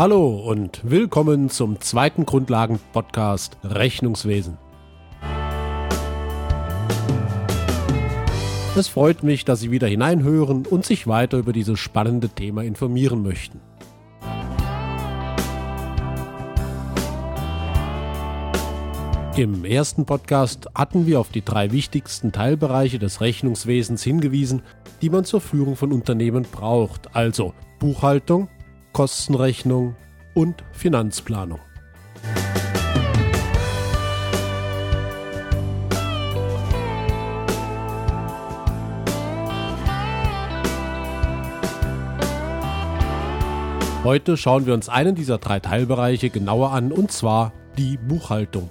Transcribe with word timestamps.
Hallo 0.00 0.30
und 0.30 0.80
willkommen 0.82 1.50
zum 1.50 1.78
zweiten 1.78 2.24
Grundlagen-Podcast 2.24 3.58
Rechnungswesen. 3.62 4.56
Es 8.74 8.88
freut 8.88 9.22
mich, 9.22 9.44
dass 9.44 9.60
Sie 9.60 9.70
wieder 9.70 9.86
hineinhören 9.86 10.64
und 10.64 10.86
sich 10.86 11.06
weiter 11.06 11.36
über 11.36 11.52
dieses 11.52 11.78
spannende 11.78 12.30
Thema 12.30 12.64
informieren 12.64 13.22
möchten. 13.22 13.60
Im 19.36 19.66
ersten 19.66 20.06
Podcast 20.06 20.66
hatten 20.74 21.06
wir 21.06 21.20
auf 21.20 21.28
die 21.28 21.44
drei 21.44 21.72
wichtigsten 21.72 22.32
Teilbereiche 22.32 22.98
des 22.98 23.20
Rechnungswesens 23.20 24.02
hingewiesen, 24.02 24.62
die 25.02 25.10
man 25.10 25.26
zur 25.26 25.42
Führung 25.42 25.76
von 25.76 25.92
Unternehmen 25.92 26.46
braucht, 26.50 27.14
also 27.14 27.52
Buchhaltung, 27.78 28.48
Kostenrechnung 28.92 29.94
und 30.34 30.64
Finanzplanung. 30.72 31.60
Heute 44.02 44.36
schauen 44.36 44.66
wir 44.66 44.74
uns 44.74 44.88
einen 44.88 45.14
dieser 45.14 45.38
drei 45.38 45.60
Teilbereiche 45.60 46.30
genauer 46.30 46.72
an, 46.72 46.90
und 46.90 47.12
zwar 47.12 47.52
die 47.76 47.96
Buchhaltung. 47.96 48.70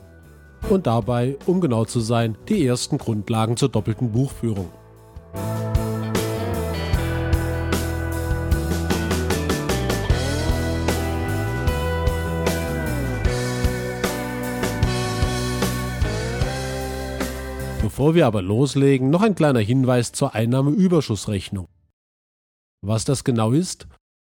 Und 0.69 0.87
dabei, 0.87 1.37
um 1.45 1.61
genau 1.61 1.85
zu 1.85 1.99
sein, 1.99 2.35
die 2.49 2.65
ersten 2.65 2.97
Grundlagen 2.97 3.55
zur 3.55 3.69
doppelten 3.69 4.11
Buchführung. 4.11 4.69
Bevor 17.99 18.15
wir 18.15 18.27
aber 18.27 18.41
loslegen, 18.41 19.09
noch 19.09 19.21
ein 19.21 19.35
kleiner 19.35 19.59
Hinweis 19.59 20.13
zur 20.13 20.33
Einnahmeüberschussrechnung. 20.33 21.67
Was 22.81 23.03
das 23.03 23.25
genau 23.25 23.51
ist? 23.51 23.89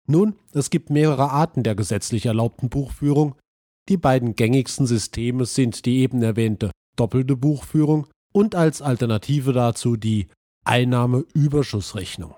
Nun, 0.06 0.36
es 0.52 0.68
gibt 0.68 0.90
mehrere 0.90 1.30
Arten 1.30 1.62
der 1.62 1.74
gesetzlich 1.74 2.26
erlaubten 2.26 2.68
Buchführung. 2.68 3.36
Die 3.88 3.96
beiden 3.96 4.36
gängigsten 4.36 4.86
Systeme 4.86 5.46
sind 5.46 5.86
die 5.86 6.00
eben 6.00 6.22
erwähnte 6.22 6.72
doppelte 6.96 7.36
Buchführung 7.36 8.06
und 8.34 8.54
als 8.54 8.82
Alternative 8.82 9.54
dazu 9.54 9.96
die 9.96 10.28
Einnahmeüberschussrechnung. 10.66 12.34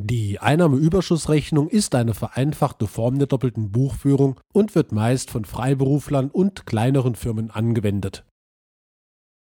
Die 0.00 0.38
Einnahmeüberschussrechnung 0.38 1.68
ist 1.70 1.96
eine 1.96 2.14
vereinfachte 2.14 2.86
Form 2.86 3.18
der 3.18 3.26
doppelten 3.26 3.72
Buchführung 3.72 4.38
und 4.52 4.76
wird 4.76 4.92
meist 4.92 5.28
von 5.28 5.44
Freiberuflern 5.44 6.30
und 6.30 6.66
kleineren 6.66 7.16
Firmen 7.16 7.50
angewendet. 7.50 8.24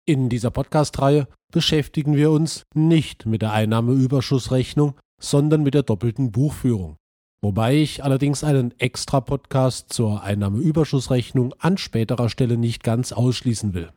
In 0.06 0.28
dieser 0.28 0.52
Podcast-Reihe 0.52 1.30
beschäftigen 1.54 2.18
wir 2.18 2.30
uns 2.32 2.64
nicht 2.76 3.26
mit 3.26 3.42
der 3.42 3.54
Einnahmeüberschussrechnung, 3.54 4.96
sondern 5.22 5.64
mit 5.64 5.76
der 5.76 5.84
doppelten 5.84 6.34
Buchführung. 6.34 6.98
Wobei 7.42 7.78
ich 7.78 8.04
allerdings 8.04 8.44
einen 8.44 8.78
extra 8.80 9.22
Podcast 9.22 9.94
zur 9.94 10.22
Einnahmeüberschussrechnung 10.22 11.54
an 11.58 11.78
späterer 11.78 12.28
Stelle 12.28 12.58
nicht 12.58 12.84
ganz 12.84 13.14
ausschließen 13.14 13.74
will. 13.74 13.92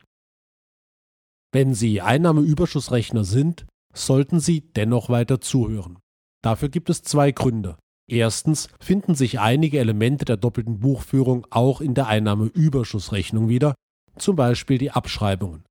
Wenn 1.53 1.75
Sie 1.75 2.01
Einnahmeüberschussrechner 2.01 3.25
sind, 3.25 3.67
sollten 3.93 4.39
Sie 4.39 4.61
dennoch 4.61 5.09
weiter 5.09 5.41
zuhören. 5.41 5.99
Dafür 6.41 6.69
gibt 6.69 6.89
es 6.89 7.03
zwei 7.03 7.33
Gründe. 7.33 7.79
Erstens 8.09 8.69
finden 8.81 9.17
sich 9.17 9.41
einige 9.41 9.81
Elemente 9.81 10.25
der 10.25 10.37
doppelten 10.37 10.79
Buchführung 10.79 11.49
auch 11.51 11.81
in 11.81 11.95
der 11.95 12.07
Einnahmeüberschussrechnung 12.07 13.49
wieder, 13.49 13.75
zum 14.17 14.37
Beispiel 14.37 14.79
die 14.79 14.93
Abschreibungen. 14.93 15.65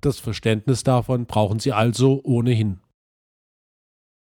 Das 0.00 0.18
Verständnis 0.18 0.84
davon 0.84 1.26
brauchen 1.26 1.58
Sie 1.58 1.72
also 1.72 2.20
ohnehin. 2.22 2.80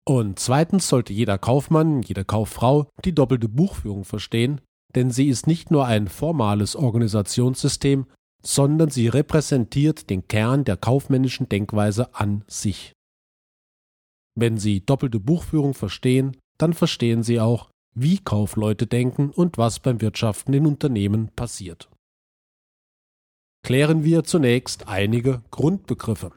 Und 0.06 0.40
zweitens 0.40 0.88
sollte 0.88 1.14
jeder 1.14 1.38
Kaufmann, 1.38 2.02
jede 2.02 2.26
Kauffrau 2.26 2.90
die 3.06 3.14
doppelte 3.14 3.48
Buchführung 3.48 4.04
verstehen, 4.04 4.62
denn 4.96 5.12
sie 5.12 5.28
ist 5.28 5.48
nicht 5.48 5.72
nur 5.72 5.86
ein 5.86 6.08
formales 6.08 6.76
Organisationssystem, 6.76 8.08
sondern 8.44 8.90
sie 8.90 9.08
repräsentiert 9.08 10.10
den 10.10 10.28
Kern 10.28 10.64
der 10.64 10.76
kaufmännischen 10.76 11.48
Denkweise 11.48 12.16
an 12.16 12.44
sich. 12.48 12.94
Wenn 14.36 14.58
Sie 14.58 14.84
doppelte 14.84 15.20
Buchführung 15.20 15.74
verstehen, 15.74 16.38
dann 16.58 16.74
verstehen 16.74 17.22
Sie 17.22 17.40
auch, 17.40 17.70
wie 17.94 18.18
Kaufleute 18.18 18.88
denken 18.88 19.30
und 19.30 19.58
was 19.58 19.80
beim 19.80 20.02
Wirtschaften 20.02 20.54
in 20.54 20.66
Unternehmen 20.66 21.30
passiert 21.36 21.90
klären 23.64 24.04
wir 24.04 24.24
zunächst 24.24 24.88
einige 24.88 25.42
Grundbegriffe. 25.52 26.32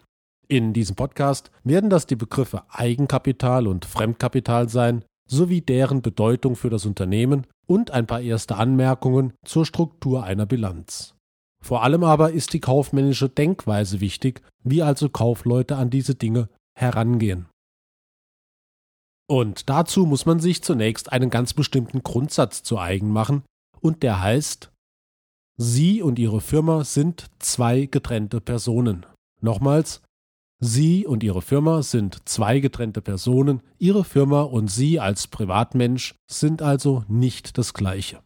In 0.48 0.72
diesem 0.72 0.96
Podcast 0.96 1.50
werden 1.62 1.90
das 1.90 2.06
die 2.06 2.16
Begriffe 2.16 2.64
Eigenkapital 2.68 3.66
und 3.66 3.84
Fremdkapital 3.84 4.68
sein, 4.68 5.04
sowie 5.26 5.62
deren 5.62 6.02
Bedeutung 6.02 6.54
für 6.54 6.70
das 6.70 6.84
Unternehmen 6.84 7.46
und 7.66 7.90
ein 7.90 8.06
paar 8.06 8.20
erste 8.20 8.56
Anmerkungen 8.56 9.32
zur 9.44 9.64
Struktur 9.64 10.24
einer 10.24 10.46
Bilanz. 10.46 11.14
Vor 11.62 11.82
allem 11.82 12.04
aber 12.04 12.32
ist 12.32 12.52
die 12.52 12.60
kaufmännische 12.60 13.30
Denkweise 13.30 14.00
wichtig, 14.00 14.42
wie 14.62 14.82
also 14.82 15.08
Kaufleute 15.08 15.76
an 15.76 15.88
diese 15.88 16.14
Dinge 16.14 16.50
herangehen. 16.78 17.46
Und 19.26 19.70
dazu 19.70 20.04
muss 20.04 20.26
man 20.26 20.40
sich 20.40 20.62
zunächst 20.62 21.10
einen 21.10 21.30
ganz 21.30 21.54
bestimmten 21.54 22.02
Grundsatz 22.02 22.62
zu 22.62 22.78
eigen 22.78 23.08
machen, 23.08 23.44
und 23.80 24.02
der 24.02 24.20
heißt 24.20 24.70
Sie 25.56 26.02
und 26.02 26.18
Ihre 26.18 26.40
Firma 26.40 26.82
sind 26.82 27.26
zwei 27.38 27.86
getrennte 27.86 28.40
Personen. 28.40 29.06
Nochmals, 29.40 30.02
Sie 30.60 31.06
und 31.06 31.22
Ihre 31.22 31.42
Firma 31.42 31.82
sind 31.82 32.28
zwei 32.28 32.58
getrennte 32.58 33.00
Personen, 33.00 33.62
Ihre 33.78 34.02
Firma 34.02 34.42
und 34.42 34.68
Sie 34.68 34.98
als 34.98 35.28
Privatmensch 35.28 36.16
sind 36.28 36.60
also 36.60 37.04
nicht 37.06 37.56
das 37.56 37.72
gleiche. 37.72 38.20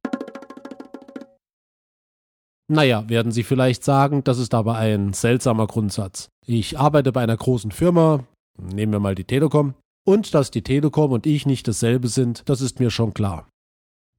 Naja, 2.71 3.09
werden 3.09 3.33
Sie 3.33 3.43
vielleicht 3.43 3.85
sagen, 3.85 4.25
das 4.25 4.39
ist 4.39 4.55
aber 4.55 4.77
ein 4.77 5.13
seltsamer 5.13 5.67
Grundsatz. 5.67 6.29
Ich 6.47 6.79
arbeite 6.79 7.13
bei 7.13 7.23
einer 7.23 7.37
großen 7.37 7.73
Firma, 7.73 8.25
nehmen 8.59 8.93
wir 8.93 9.01
mal 9.01 9.15
die 9.15 9.25
Telekom, 9.25 9.75
und 10.07 10.33
dass 10.33 10.51
die 10.51 10.63
Telekom 10.63 11.13
und 11.13 11.27
ich 11.27 11.45
nicht 11.45 11.69
dasselbe 11.69 12.09
sind, 12.09 12.49
das 12.49 12.63
ist 12.63 12.81
mir 12.81 12.91
schon 12.91 13.13
klar. 13.13 13.49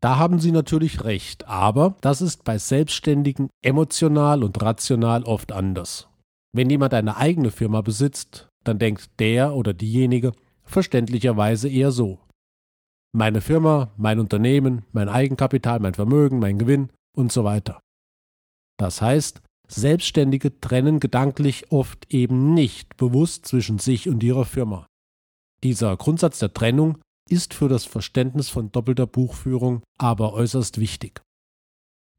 Da 0.02 0.18
haben 0.18 0.40
Sie 0.40 0.52
natürlich 0.52 1.04
recht, 1.04 1.48
aber 1.48 1.96
das 2.02 2.22
ist 2.22 2.46
bei 2.46 2.58
Selbstständigen 2.58 3.50
emotional 3.62 4.44
und 4.44 4.62
rational 4.62 5.24
oft 5.24 5.52
anders. 5.52 6.08
Wenn 6.54 6.70
jemand 6.70 6.94
eine 6.94 7.18
eigene 7.18 7.52
Firma 7.52 7.82
besitzt, 7.82 8.48
dann 8.64 8.80
denkt 8.80 9.20
der 9.20 9.54
oder 9.54 9.74
diejenige 9.74 10.32
verständlicherweise 10.64 11.68
eher 11.68 11.92
so. 11.92 12.20
Meine 13.12 13.42
Firma, 13.42 13.92
mein 13.98 14.20
Unternehmen, 14.20 14.86
mein 14.92 15.10
Eigenkapital, 15.10 15.80
mein 15.80 15.96
Vermögen, 15.96 16.40
mein 16.40 16.58
Gewinn 16.58 16.90
und 17.16 17.32
so 17.32 17.44
weiter. 17.44 17.82
Das 18.78 19.02
heißt, 19.02 19.42
Selbstständige 19.68 20.60
trennen 20.60 21.00
gedanklich 21.00 21.72
oft 21.72 22.12
eben 22.14 22.54
nicht 22.54 22.98
bewusst 22.98 23.46
zwischen 23.46 23.80
sich 23.80 24.10
und 24.10 24.24
ihrer 24.24 24.46
Firma. 24.46 24.88
Dieser 25.64 25.96
Grundsatz 25.98 26.40
der 26.40 26.54
Trennung 26.54 26.98
ist 27.30 27.54
für 27.54 27.70
das 27.70 27.86
Verständnis 27.86 28.50
von 28.50 28.72
doppelter 28.72 29.08
Buchführung 29.08 29.84
aber 29.98 30.34
äußerst 30.34 30.80
wichtig. 30.80 31.22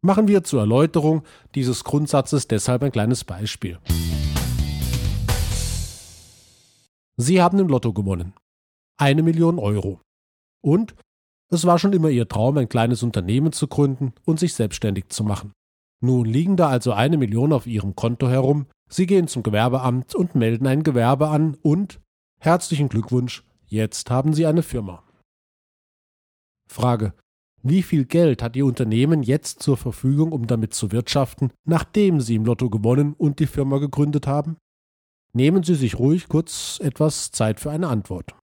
Machen 0.03 0.29
wir 0.29 0.45
zur 0.45 0.61
Erläuterung 0.61 1.25
dieses 1.55 1.85
Grundsatzes 1.85 2.49
deshalb 2.49 2.83
ein 2.83 2.93
kleines 2.93 3.25
Beispiel. 3.25 3.79
Sie 7.17 7.43
haben 7.43 7.59
im 7.59 7.69
Lotto 7.69 7.93
gewonnen. 7.93 8.33
Eine 8.99 9.23
Million 9.23 9.59
Euro. 9.59 10.01
Und 10.63 10.95
es 11.53 11.67
war 11.67 11.79
schon 11.79 11.93
immer 11.93 12.09
Ihr 12.09 12.29
Traum, 12.29 12.57
ein 12.57 12.69
kleines 12.69 13.03
Unternehmen 13.03 13.53
zu 13.53 13.69
gründen 13.69 14.15
und 14.25 14.39
sich 14.39 14.55
selbstständig 14.55 15.09
zu 15.09 15.25
machen. 15.25 15.53
Nun 16.03 16.25
liegen 16.25 16.57
da 16.57 16.69
also 16.69 16.93
eine 16.93 17.19
Million 17.19 17.53
auf 17.53 17.67
Ihrem 17.67 17.95
Konto 17.95 18.29
herum, 18.29 18.67
Sie 18.93 19.07
gehen 19.07 19.29
zum 19.29 19.45
Gewerbeamt 19.45 20.17
und 20.17 20.35
melden 20.35 20.67
ein 20.67 20.83
Gewerbe 20.83 21.29
an 21.29 21.57
und 21.63 22.01
herzlichen 22.41 22.89
Glückwunsch, 22.89 23.45
Jetzt 23.71 24.11
haben 24.11 24.33
Sie 24.33 24.47
eine 24.47 24.65
Firma. 24.65 25.05
Frage. 26.69 27.15
Wie 27.63 27.85
viel 27.85 28.05
Geld 28.05 28.43
hat 28.43 28.57
Ihr 28.57 28.67
Unternehmen 28.67 29.23
jetzt 29.23 29.63
zur 29.63 29.77
Verfügung, 29.77 30.33
um 30.33 30.49
damit 30.49 30.75
zu 30.75 30.91
wirtschaften, 30.91 31.53
nachdem 31.65 32.21
Sie 32.21 32.35
im 32.35 32.45
Lotto 32.45 32.69
gewonnen 32.69 33.15
und 33.17 33.39
die 33.39 33.47
Firma 33.47 33.79
gegründet 33.79 34.27
haben? 34.27 34.57
Nehmen 35.35 35.63
Sie 35.63 35.77
sich 35.77 36.01
ruhig 36.01 36.29
kurz 36.29 36.81
etwas 36.83 37.31
Zeit 37.31 37.61
für 37.61 37.71
eine 37.71 37.87
Antwort. 37.87 38.35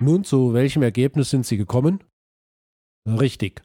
Nun, 0.00 0.24
zu 0.24 0.52
welchem 0.52 0.82
Ergebnis 0.82 1.30
sind 1.30 1.44
Sie 1.44 1.56
gekommen? 1.56 2.04
Richtig. 3.06 3.62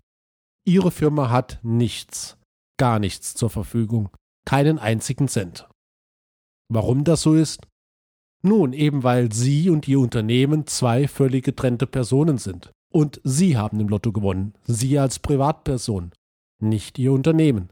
Ihre 0.66 0.92
Firma 0.92 1.30
hat 1.30 1.60
nichts, 1.62 2.38
gar 2.78 3.00
nichts 3.00 3.36
zur 3.36 3.50
Verfügung, 3.50 4.10
keinen 4.46 4.80
einzigen 4.80 5.28
Cent. 5.28 5.68
Warum 6.70 7.04
das 7.04 7.22
so 7.22 7.36
ist? 7.36 7.68
Nun, 8.42 8.74
eben 8.74 9.04
weil 9.04 9.32
Sie 9.32 9.70
und 9.70 9.88
Ihr 9.88 10.00
Unternehmen 10.00 10.66
zwei 10.66 11.08
völlig 11.08 11.46
getrennte 11.46 11.86
Personen 11.86 12.38
sind. 12.38 12.72
Und 12.92 13.22
Sie 13.24 13.58
haben 13.58 13.80
im 13.80 13.88
Lotto 13.88 14.12
gewonnen, 14.12 14.54
Sie 14.66 14.98
als 15.00 15.20
Privatperson, 15.20 16.14
nicht 16.62 16.98
Ihr 17.00 17.12
Unternehmen. 17.12 17.70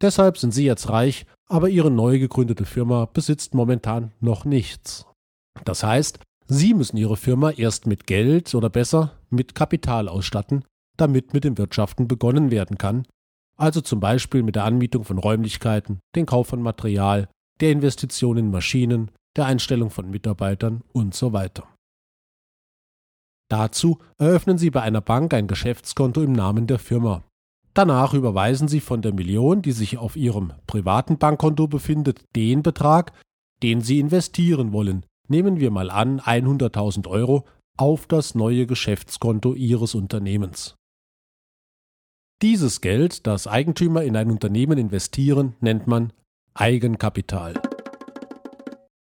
Deshalb 0.00 0.38
sind 0.38 0.52
Sie 0.52 0.64
jetzt 0.64 0.88
reich, 0.90 1.26
aber 1.46 1.68
Ihre 1.68 1.90
neu 1.90 2.18
gegründete 2.18 2.66
Firma 2.66 3.06
besitzt 3.06 3.54
momentan 3.54 4.12
noch 4.20 4.44
nichts. 4.44 5.06
Das 5.64 5.82
heißt, 5.82 6.18
Sie 6.46 6.74
müssen 6.74 6.96
Ihre 6.96 7.16
Firma 7.16 7.50
erst 7.50 7.86
mit 7.86 8.06
Geld 8.06 8.54
oder 8.54 8.68
besser 8.68 9.12
mit 9.30 9.54
Kapital 9.54 10.08
ausstatten, 10.08 10.64
damit 10.96 11.32
mit 11.32 11.44
dem 11.44 11.56
Wirtschaften 11.56 12.06
begonnen 12.06 12.50
werden 12.50 12.78
kann, 12.78 13.06
also 13.56 13.80
zum 13.80 14.00
Beispiel 14.00 14.42
mit 14.42 14.56
der 14.56 14.64
Anmietung 14.64 15.04
von 15.04 15.18
Räumlichkeiten, 15.18 16.00
den 16.14 16.26
Kauf 16.26 16.48
von 16.48 16.60
Material, 16.60 17.28
der 17.60 17.72
Investition 17.72 18.36
in 18.36 18.50
Maschinen, 18.50 19.10
der 19.36 19.46
Einstellung 19.46 19.90
von 19.90 20.10
Mitarbeitern 20.10 20.82
und 20.92 21.14
so 21.14 21.32
weiter. 21.32 21.66
Dazu 23.48 23.98
eröffnen 24.18 24.58
Sie 24.58 24.70
bei 24.70 24.82
einer 24.82 25.00
Bank 25.00 25.34
ein 25.34 25.46
Geschäftskonto 25.46 26.22
im 26.22 26.32
Namen 26.32 26.66
der 26.66 26.78
Firma. 26.78 27.22
Danach 27.74 28.14
überweisen 28.14 28.68
Sie 28.68 28.80
von 28.80 29.02
der 29.02 29.12
Million, 29.12 29.62
die 29.62 29.72
sich 29.72 29.98
auf 29.98 30.16
Ihrem 30.16 30.52
privaten 30.66 31.18
Bankkonto 31.18 31.66
befindet, 31.68 32.24
den 32.36 32.62
Betrag, 32.62 33.12
den 33.62 33.80
Sie 33.80 33.98
investieren 33.98 34.72
wollen. 34.72 35.04
Nehmen 35.28 35.58
wir 35.58 35.70
mal 35.70 35.90
an 35.90 36.20
100.000 36.20 37.08
Euro 37.08 37.44
auf 37.76 38.06
das 38.06 38.34
neue 38.34 38.66
Geschäftskonto 38.66 39.54
Ihres 39.54 39.94
Unternehmens. 39.94 40.76
Dieses 42.42 42.80
Geld, 42.80 43.26
das 43.26 43.46
Eigentümer 43.46 44.02
in 44.02 44.16
ein 44.16 44.30
Unternehmen 44.30 44.78
investieren, 44.78 45.54
nennt 45.60 45.86
man 45.86 46.12
Eigenkapital. 46.52 47.54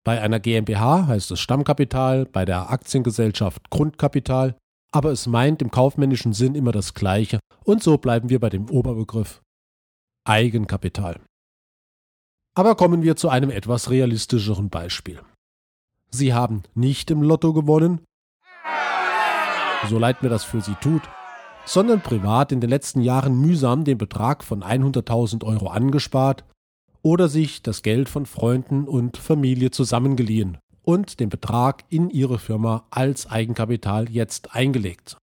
Bei 0.05 0.23
einer 0.23 0.41
GmbH 0.41 1.07
heißt 1.07 1.31
es 1.33 1.41
Stammkapital, 1.41 2.25
bei 2.25 2.47
der 2.47 2.71
Aktiengesellschaft 2.71 3.69
Grundkapital, 3.69 4.57
aber 4.93 5.13
es 5.13 5.27
meint 5.27 5.61
im 5.61 5.71
kaufmännischen 5.71 6.33
Sinn 6.33 6.55
immer 6.55 6.73
das 6.73 6.95
Gleiche 6.95 7.39
und 7.65 7.83
so 7.83 7.99
bleiben 7.99 8.31
wir 8.31 8.41
bei 8.41 8.49
dem 8.49 8.71
Oberbegriff 8.71 9.43
Eigenkapital. 10.27 11.21
Aber 12.57 12.75
kommen 12.75 13.03
wir 13.03 13.17
zu 13.17 13.29
einem 13.29 13.51
etwas 13.51 13.91
realistischeren 13.91 14.71
Beispiel. 14.71 15.21
Sie 16.11 16.33
haben 16.33 16.63
nicht 16.75 17.11
im 17.11 17.23
Lotto 17.23 17.53
gewonnen, 17.53 18.01
so 19.89 19.99
leid 19.99 20.23
mir 20.23 20.29
das 20.29 20.45
für 20.45 20.61
Sie 20.61 20.75
tut, 20.81 21.03
sondern 21.65 22.01
privat 22.01 22.51
in 22.51 22.61
den 22.61 22.71
letzten 22.71 23.01
Jahren 23.01 23.39
mühsam 23.41 23.85
den 23.85 23.99
Betrag 23.99 24.43
von 24.43 24.63
100.000 24.63 25.45
Euro 25.45 25.69
angespart 25.69 26.45
oder 27.03 27.29
sich 27.29 27.63
das 27.63 27.83
Geld 27.83 28.09
von 28.09 28.27
Freunden 28.27 28.89
und 28.89 29.17
Familie 29.19 29.71
zusammengeliehen 29.71 30.59
und 30.83 31.21
den 31.21 31.29
Betrag 31.29 31.85
in 31.91 32.11
ihre 32.11 32.39
Firma 32.39 32.87
als 32.91 33.31
Eigenkapital 33.31 34.11
jetzt 34.11 34.55
eingelegt. 34.55 35.19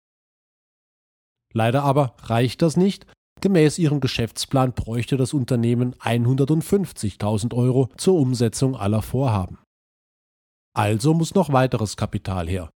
Leider 1.54 1.82
aber 1.84 2.14
reicht 2.24 2.62
das 2.62 2.76
nicht. 2.76 3.06
Gemäß 3.40 3.78
ihrem 3.78 4.00
Geschäftsplan 4.00 4.72
bräuchte 4.72 5.16
das 5.16 5.32
Unternehmen 5.32 5.94
150.000 5.96 7.54
Euro 7.54 7.88
zur 7.96 8.14
Umsetzung 8.14 8.76
aller 8.76 9.02
Vorhaben. 9.02 9.58
Also 10.74 11.14
muss 11.14 11.34
noch 11.34 11.52
weiteres 11.52 11.96
Kapital 11.96 12.48
her. 12.48 12.70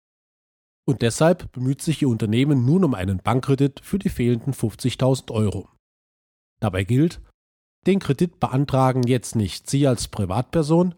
Und 0.85 1.01
deshalb 1.01 1.51
bemüht 1.51 1.81
sich 1.81 2.01
Ihr 2.01 2.09
Unternehmen 2.09 2.65
nun 2.65 2.83
um 2.83 2.93
einen 2.93 3.19
Bankkredit 3.19 3.79
für 3.83 3.99
die 3.99 4.09
fehlenden 4.09 4.53
50.000 4.53 5.31
Euro. 5.31 5.69
Dabei 6.59 6.83
gilt, 6.83 7.21
den 7.85 7.99
Kredit 7.99 8.39
beantragen 8.39 9.03
jetzt 9.03 9.35
nicht 9.35 9.69
Sie 9.69 9.87
als 9.87 10.07
Privatperson, 10.07 10.95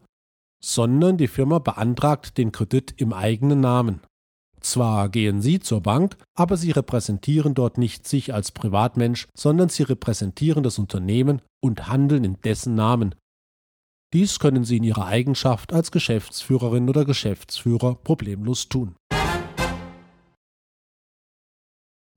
sondern 0.64 1.18
die 1.18 1.28
Firma 1.28 1.60
beantragt 1.60 2.38
den 2.38 2.52
Kredit 2.52 2.94
im 2.98 3.14
eigenen 3.14 3.60
Namen. 3.60 4.02
Zwar 4.62 5.10
gehen 5.10 5.42
Sie 5.42 5.60
zur 5.60 5.82
Bank, 5.82 6.18
aber 6.34 6.58
Sie 6.58 6.72
repräsentieren 6.72 7.54
dort 7.54 7.78
nicht 7.78 8.08
sich 8.08 8.34
als 8.34 8.52
Privatmensch, 8.52 9.28
sondern 9.38 9.70
Sie 9.70 9.84
repräsentieren 9.84 10.64
das 10.64 10.80
Unternehmen 10.80 11.42
und 11.62 11.88
handeln 11.88 12.24
in 12.24 12.42
dessen 12.42 12.74
Namen. 12.74 13.14
Dies 14.16 14.40
können 14.40 14.64
Sie 14.64 14.78
in 14.78 14.86
Ihrer 14.86 15.08
Eigenschaft 15.08 15.74
als 15.74 15.92
Geschäftsführerin 15.92 16.88
oder 16.88 17.04
Geschäftsführer 17.04 17.96
problemlos 17.96 18.70
tun. 18.70 18.96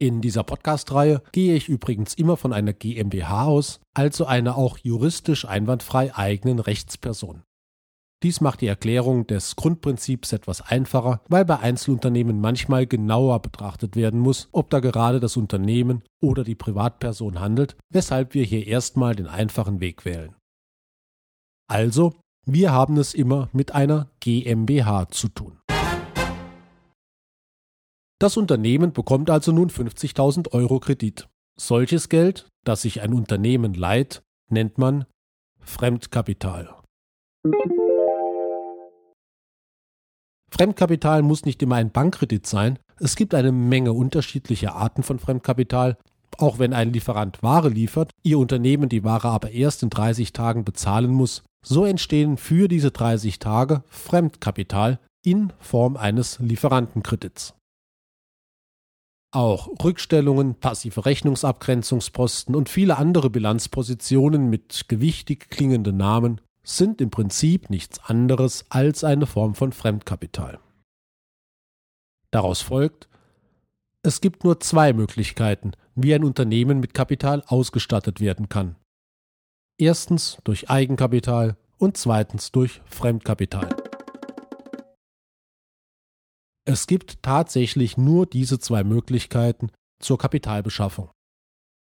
In 0.01 0.21
dieser 0.21 0.45
Podcast-Reihe 0.45 1.25
gehe 1.33 1.57
ich 1.57 1.69
übrigens 1.69 2.15
immer 2.15 2.37
von 2.37 2.53
einer 2.53 2.73
GmbH 2.73 3.47
aus, 3.47 3.81
also 3.95 4.27
einer 4.27 4.57
auch 4.57 4.79
juristisch 4.79 5.45
einwandfrei 5.45 6.15
eigenen 6.15 6.61
Rechtsperson. 6.61 7.43
Dies 8.23 8.41
macht 8.41 8.61
die 8.61 8.69
Erklärung 8.69 9.27
des 9.27 9.57
Grundprinzips 9.57 10.33
etwas 10.33 10.61
einfacher, 10.61 11.21
weil 11.29 11.45
bei 11.45 11.59
Einzelunternehmen 11.59 12.41
manchmal 12.41 12.87
genauer 12.87 13.43
betrachtet 13.43 13.97
werden 13.97 14.21
muss, 14.21 14.49
ob 14.53 14.71
da 14.71 14.79
gerade 14.79 15.19
das 15.19 15.37
Unternehmen 15.37 16.05
oder 16.23 16.45
die 16.45 16.55
Privatperson 16.55 17.41
handelt, 17.41 17.77
weshalb 17.91 18.35
wir 18.35 18.45
hier 18.45 18.69
erstmal 18.69 19.17
den 19.17 19.27
einfachen 19.27 19.81
Weg 19.81 20.05
wählen. 20.05 20.38
Also, 21.71 22.15
wir 22.47 22.73
haben 22.73 22.97
es 22.97 23.13
immer 23.13 23.51
mit 23.53 23.73
einer 23.75 24.09
GmbH 24.21 25.09
zu 25.11 25.29
tun. 25.29 25.61
Das 28.19 28.39
Unternehmen 28.39 28.93
bekommt 28.93 29.29
also 29.29 29.53
nun 29.53 29.69
50.000 29.69 30.53
Euro 30.53 30.81
Kredit. 30.81 31.29
Solches 31.61 32.09
Geld, 32.09 32.49
das 32.65 32.83
sich 32.83 33.03
ein 33.03 33.13
Unternehmen 33.13 33.75
leiht, 33.75 34.23
nennt 34.51 34.79
man 34.79 35.05
Fremdkapital. 35.61 36.75
Fremdkapital 40.51 41.23
muss 41.23 41.45
nicht 41.45 41.63
immer 41.63 41.77
ein 41.77 41.93
Bankkredit 41.93 42.47
sein. 42.47 42.79
Es 42.99 43.15
gibt 43.15 43.35
eine 43.35 43.53
Menge 43.53 43.93
unterschiedlicher 43.93 44.75
Arten 44.75 45.03
von 45.03 45.19
Fremdkapital. 45.19 45.99
Auch 46.39 46.59
wenn 46.59 46.73
ein 46.73 46.93
Lieferant 46.93 47.43
Ware 47.43 47.69
liefert, 47.69 48.11
Ihr 48.23 48.39
Unternehmen 48.39 48.89
die 48.89 49.05
Ware 49.05 49.29
aber 49.29 49.51
erst 49.51 49.83
in 49.83 49.91
30 49.91 50.33
Tagen 50.33 50.65
bezahlen 50.65 51.11
muss, 51.11 51.43
so 51.65 51.85
entstehen 51.85 52.37
für 52.37 52.69
diese 52.69 52.91
30 52.91 53.39
Tage 53.39 53.83
Fremdkapital 53.89 54.99
in 55.25 55.53
Form 55.59 55.97
eines 55.97 56.39
Lieferantenkredits. 56.39 57.55
Auch 59.31 59.69
Rückstellungen, 59.85 60.55
passive 60.55 61.05
Rechnungsabgrenzungsposten 61.05 62.55
und 62.55 62.71
viele 62.71 62.97
andere 62.97 63.29
Bilanzpositionen 63.29 64.49
mit 64.49 64.89
gewichtig 64.89 65.51
klingenden 65.51 65.99
Namen 65.99 66.41
sind 66.63 67.01
im 67.01 67.11
Prinzip 67.11 67.69
nichts 67.69 67.99
anderes 67.99 68.65
als 68.71 69.05
eine 69.05 69.27
Form 69.27 69.55
von 69.55 69.73
Fremdkapital. 69.73 70.59
Daraus 72.31 72.63
folgt, 72.63 73.09
es 74.03 74.21
gibt 74.21 74.45
nur 74.45 74.61
zwei 74.61 74.93
Möglichkeiten, 74.93 75.73
wie 75.95 76.15
ein 76.15 76.25
Unternehmen 76.25 76.81
mit 76.81 76.95
Kapital 76.95 77.43
ausgestattet 77.47 78.21
werden 78.21 78.49
kann. 78.49 78.77
Erstens 79.81 80.39
durch 80.43 80.69
Eigenkapital 80.71 81.57
und 81.79 81.97
zweitens 81.97 82.51
durch 82.51 82.83
Fremdkapital. 82.87 83.69
Es 86.65 86.89
gibt 86.89 87.23
tatsächlich 87.23 87.97
nur 87.97 88.27
diese 88.27 88.59
zwei 88.59 88.83
Möglichkeiten 88.83 89.71
zur 90.03 90.19
Kapitalbeschaffung. 90.19 91.11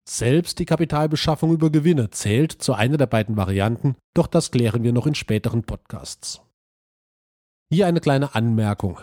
Selbst 0.08 0.60
die 0.60 0.66
Kapitalbeschaffung 0.66 1.54
über 1.54 1.70
Gewinne 1.70 2.10
zählt 2.10 2.52
zu 2.52 2.74
einer 2.74 2.98
der 2.98 3.08
beiden 3.08 3.38
Varianten, 3.38 3.96
doch 4.14 4.28
das 4.28 4.52
klären 4.52 4.84
wir 4.84 4.92
noch 4.92 5.08
in 5.08 5.16
späteren 5.16 5.64
Podcasts. 5.64 6.42
Hier 7.72 7.88
eine 7.88 8.02
kleine 8.02 8.36
Anmerkung. 8.36 9.00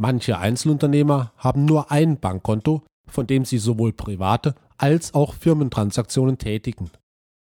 Manche 0.00 0.38
Einzelunternehmer 0.38 1.32
haben 1.36 1.64
nur 1.64 1.92
ein 1.92 2.18
Bankkonto, 2.18 2.82
von 3.06 3.28
dem 3.28 3.44
sie 3.44 3.58
sowohl 3.58 3.92
private 3.92 4.56
als 4.78 5.14
auch 5.14 5.34
Firmentransaktionen 5.34 6.38
tätigen. 6.38 6.90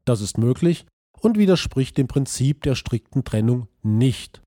Das 0.08 0.22
ist 0.22 0.38
möglich 0.38 0.86
und 1.20 1.36
widerspricht 1.36 1.98
dem 1.98 2.08
Prinzip 2.08 2.62
der 2.62 2.76
strikten 2.76 3.24
Trennung 3.24 3.68
nicht. 3.82 4.40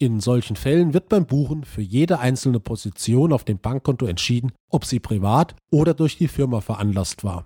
In 0.00 0.20
solchen 0.20 0.54
Fällen 0.54 0.94
wird 0.94 1.08
beim 1.08 1.26
Buchen 1.26 1.64
für 1.64 1.82
jede 1.82 2.20
einzelne 2.20 2.60
Position 2.60 3.32
auf 3.32 3.42
dem 3.42 3.58
Bankkonto 3.58 4.06
entschieden, 4.06 4.52
ob 4.70 4.84
sie 4.84 5.00
privat 5.00 5.56
oder 5.72 5.94
durch 5.94 6.16
die 6.16 6.28
Firma 6.28 6.60
veranlasst 6.60 7.24
war. 7.24 7.42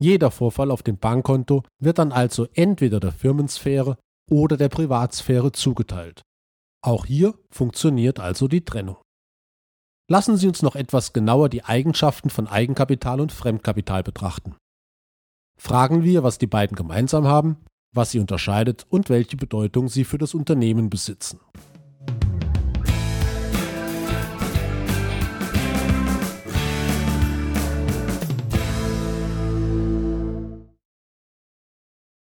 Jeder 0.00 0.30
Vorfall 0.30 0.70
auf 0.70 0.84
dem 0.84 0.96
Bankkonto 0.96 1.64
wird 1.82 1.98
dann 1.98 2.12
also 2.12 2.46
entweder 2.54 3.00
der 3.00 3.10
Firmensphäre 3.10 3.98
oder 4.30 4.56
der 4.56 4.68
Privatsphäre 4.68 5.50
zugeteilt. 5.50 6.22
Auch 6.82 7.04
hier 7.04 7.34
funktioniert 7.50 8.20
also 8.20 8.46
die 8.46 8.64
Trennung. 8.64 8.98
Lassen 10.08 10.36
Sie 10.36 10.46
uns 10.46 10.62
noch 10.62 10.76
etwas 10.76 11.12
genauer 11.12 11.48
die 11.48 11.64
Eigenschaften 11.64 12.30
von 12.30 12.46
Eigenkapital 12.46 13.20
und 13.20 13.32
Fremdkapital 13.32 14.04
betrachten 14.04 14.54
fragen 15.60 16.02
wir, 16.04 16.22
was 16.22 16.38
die 16.38 16.46
beiden 16.46 16.74
gemeinsam 16.74 17.26
haben, 17.26 17.58
was 17.92 18.10
sie 18.10 18.18
unterscheidet 18.18 18.86
und 18.88 19.10
welche 19.10 19.36
Bedeutung 19.36 19.88
sie 19.88 20.04
für 20.04 20.18
das 20.18 20.34
Unternehmen 20.34 20.88
besitzen. 20.88 21.38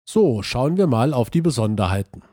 So, 0.10 0.42
schauen 0.44 0.76
wir 0.76 0.88
mal 0.88 1.14
auf 1.14 1.30
die 1.30 1.42
Besonderheiten. 1.42 2.24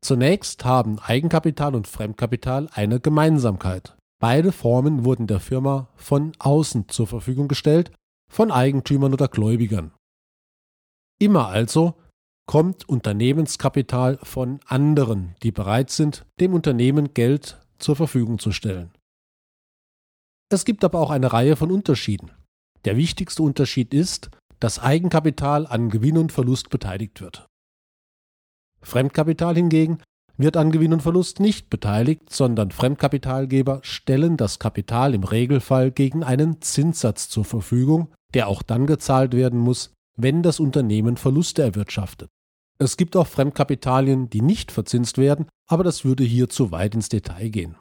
Zunächst 0.00 0.64
haben 0.64 0.98
Eigenkapital 1.00 1.74
und 1.74 1.86
Fremdkapital 1.86 2.68
eine 2.72 3.00
Gemeinsamkeit. 3.00 3.96
Beide 4.20 4.52
Formen 4.52 5.04
wurden 5.04 5.26
der 5.26 5.40
Firma 5.40 5.88
von 5.96 6.32
außen 6.38 6.88
zur 6.88 7.06
Verfügung 7.06 7.48
gestellt, 7.48 7.90
von 8.30 8.50
Eigentümern 8.50 9.12
oder 9.12 9.28
Gläubigern. 9.28 9.92
Immer 11.18 11.48
also 11.48 11.94
kommt 12.46 12.88
Unternehmenskapital 12.88 14.18
von 14.22 14.60
anderen, 14.66 15.34
die 15.42 15.52
bereit 15.52 15.90
sind, 15.90 16.26
dem 16.40 16.54
Unternehmen 16.54 17.14
Geld 17.14 17.60
zur 17.78 17.96
Verfügung 17.96 18.38
zu 18.38 18.52
stellen. 18.52 18.90
Es 20.50 20.64
gibt 20.64 20.84
aber 20.84 21.00
auch 21.00 21.10
eine 21.10 21.32
Reihe 21.32 21.56
von 21.56 21.70
Unterschieden. 21.70 22.30
Der 22.84 22.96
wichtigste 22.96 23.42
Unterschied 23.42 23.94
ist, 23.94 24.30
dass 24.60 24.78
Eigenkapital 24.78 25.66
an 25.66 25.88
Gewinn 25.88 26.18
und 26.18 26.32
Verlust 26.32 26.70
beteiligt 26.70 27.20
wird. 27.20 27.46
Fremdkapital 28.82 29.54
hingegen 29.54 30.02
wird 30.36 30.56
an 30.56 30.70
Gewinn 30.70 30.92
und 30.92 31.02
Verlust 31.02 31.40
nicht 31.40 31.70
beteiligt, 31.70 32.30
sondern 32.32 32.70
Fremdkapitalgeber 32.70 33.80
stellen 33.82 34.36
das 34.36 34.58
Kapital 34.58 35.14
im 35.14 35.24
Regelfall 35.24 35.90
gegen 35.90 36.22
einen 36.24 36.60
Zinssatz 36.60 37.28
zur 37.28 37.44
Verfügung, 37.44 38.12
der 38.34 38.48
auch 38.48 38.62
dann 38.62 38.86
gezahlt 38.86 39.32
werden 39.32 39.60
muss, 39.60 39.92
wenn 40.16 40.42
das 40.42 40.60
Unternehmen 40.60 41.16
Verluste 41.16 41.62
erwirtschaftet. 41.62 42.30
Es 42.78 42.96
gibt 42.96 43.16
auch 43.16 43.26
Fremdkapitalien, 43.26 44.30
die 44.30 44.42
nicht 44.42 44.72
verzinst 44.72 45.18
werden, 45.18 45.46
aber 45.66 45.84
das 45.84 46.04
würde 46.04 46.24
hier 46.24 46.48
zu 46.48 46.70
weit 46.70 46.94
ins 46.94 47.08
Detail 47.08 47.48
gehen. 47.48 47.76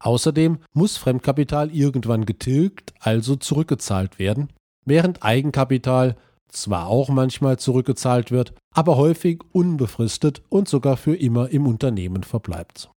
Außerdem 0.00 0.58
muss 0.72 0.96
Fremdkapital 0.96 1.74
irgendwann 1.74 2.26
getilgt, 2.26 2.94
also 3.00 3.36
zurückgezahlt 3.36 4.18
werden, 4.18 4.52
während 4.84 5.22
Eigenkapital 5.22 6.16
zwar 6.48 6.86
auch 6.88 7.08
manchmal 7.08 7.58
zurückgezahlt 7.58 8.30
wird, 8.30 8.54
aber 8.74 8.96
häufig 8.96 9.42
unbefristet 9.52 10.42
und 10.48 10.68
sogar 10.68 10.96
für 10.96 11.16
immer 11.16 11.50
im 11.50 11.66
Unternehmen 11.66 12.22
verbleibt. 12.22 12.90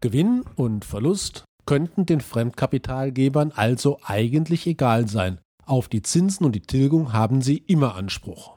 Gewinn 0.00 0.44
und 0.56 0.84
Verlust 0.84 1.44
könnten 1.66 2.06
den 2.06 2.20
Fremdkapitalgebern 2.20 3.52
also 3.52 4.00
eigentlich 4.02 4.66
egal 4.66 5.08
sein. 5.08 5.40
Auf 5.70 5.86
die 5.86 6.02
Zinsen 6.02 6.44
und 6.44 6.56
die 6.56 6.62
Tilgung 6.62 7.12
haben 7.12 7.42
sie 7.42 7.58
immer 7.58 7.94
Anspruch. 7.94 8.56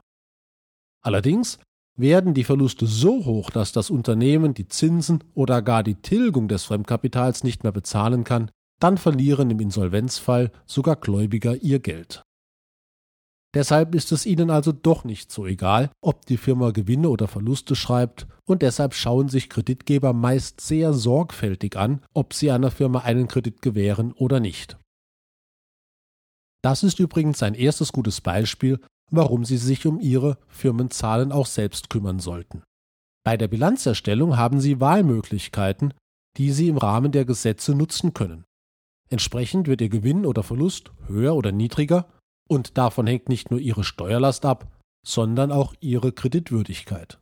Allerdings 1.03 1.60
werden 1.96 2.34
die 2.34 2.43
Verluste 2.43 2.88
so 2.88 3.24
hoch, 3.25 3.51
dass 3.51 3.72
das 3.72 3.91
Unternehmen 3.91 4.55
die 4.55 4.67
Zinsen 4.67 5.24
oder 5.36 5.62
gar 5.62 5.84
die 5.84 5.93
Tilgung 5.93 6.48
des 6.48 6.63
Fremdkapitals 6.63 7.43
nicht 7.43 7.62
mehr 7.62 7.72
bezahlen 7.72 8.24
kann, 8.24 8.50
dann 8.79 8.98
verlieren 8.98 9.51
im 9.51 9.60
Insolvenzfall 9.60 10.51
sogar 10.65 10.96
Gläubiger 10.96 11.55
ihr 11.62 11.77
Geld. 11.77 12.24
Deshalb 13.53 13.93
ist 13.93 14.12
es 14.12 14.25
ihnen 14.25 14.50
also 14.50 14.72
doch 14.72 15.03
nicht 15.03 15.32
so 15.32 15.46
egal, 15.46 15.91
ob 16.01 16.25
die 16.25 16.38
Firma 16.38 16.72
Gewinne 16.72 17.10
oder 17.10 17.27
Verluste 17.27 17.75
schreibt, 17.75 18.25
und 18.46 18.63
deshalb 18.63 18.96
schauen 18.96 19.29
sich 19.29 19.51
Kreditgeber 19.51 20.13
meist 20.13 20.62
sehr 20.62 20.93
sorgfältig 20.93 21.77
an, 21.77 22.01
ob 22.15 22.34
sie 22.34 22.50
einer 22.50 22.72
Firma 22.72 23.01
einen 23.01 23.27
Kredit 23.27 23.62
gewähren 23.62 24.13
oder 24.13 24.39
nicht. 24.39 24.77
Das 26.63 26.84
ist 26.84 27.00
übrigens 27.00 27.43
ein 27.43 27.55
erstes 27.55 27.91
gutes 27.91 28.22
Beispiel, 28.22 28.79
warum 29.12 29.43
Sie 29.46 29.58
sich 29.58 29.86
um 29.86 30.00
Ihre 30.00 30.38
Firmenzahlen 30.48 31.32
auch 31.32 31.46
selbst 31.46 31.89
kümmern 31.89 32.20
sollten. 32.20 32.63
Bei 33.25 33.38
der 33.38 33.48
Bilanzerstellung 33.48 34.38
haben 34.38 34.60
Sie 34.60 34.79
Wahlmöglichkeiten, 34.79 35.93
die 36.38 36.51
Sie 36.51 36.70
im 36.70 36.77
Rahmen 36.77 37.12
der 37.12 37.25
Gesetze 37.25 37.75
nutzen 37.75 38.13
können. 38.13 38.46
Entsprechend 39.10 39.67
wird 39.67 39.82
Ihr 39.82 39.89
Gewinn 39.89 40.25
oder 40.25 40.41
Verlust 40.43 40.91
höher 41.08 41.36
oder 41.36 41.51
niedriger 41.51 42.08
und 42.50 42.77
davon 42.77 43.08
hängt 43.08 43.29
nicht 43.29 43.51
nur 43.51 43.60
ihre 43.60 43.84
Steuerlast 43.84 44.46
ab, 44.46 44.67
sondern 45.05 45.51
auch 45.51 45.74
ihre 45.79 46.12
Kreditwürdigkeit. 46.12 47.20